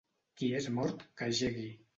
[0.39, 1.71] Qui és mort que jegui.